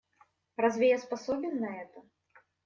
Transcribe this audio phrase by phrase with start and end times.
[0.57, 2.01] Разве я способен на это?